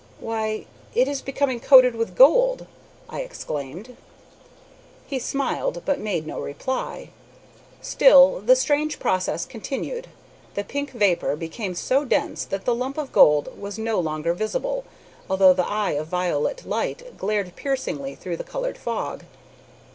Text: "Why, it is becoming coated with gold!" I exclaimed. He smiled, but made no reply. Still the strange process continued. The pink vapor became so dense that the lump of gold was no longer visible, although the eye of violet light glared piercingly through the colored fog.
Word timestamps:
"Why, 0.19 0.65
it 0.95 1.07
is 1.07 1.21
becoming 1.21 1.59
coated 1.59 1.93
with 1.93 2.15
gold!" 2.15 2.65
I 3.07 3.21
exclaimed. 3.21 3.95
He 5.05 5.19
smiled, 5.19 5.83
but 5.85 5.99
made 5.99 6.25
no 6.25 6.39
reply. 6.39 7.09
Still 7.83 8.39
the 8.39 8.55
strange 8.55 8.97
process 8.97 9.45
continued. 9.45 10.07
The 10.55 10.63
pink 10.63 10.89
vapor 10.89 11.35
became 11.35 11.75
so 11.75 12.03
dense 12.03 12.45
that 12.45 12.65
the 12.65 12.73
lump 12.73 12.97
of 12.97 13.11
gold 13.11 13.55
was 13.59 13.77
no 13.77 13.99
longer 13.99 14.33
visible, 14.33 14.85
although 15.29 15.53
the 15.53 15.69
eye 15.69 15.91
of 15.91 16.07
violet 16.07 16.65
light 16.65 17.15
glared 17.19 17.55
piercingly 17.55 18.15
through 18.15 18.37
the 18.37 18.43
colored 18.43 18.79
fog. 18.79 19.21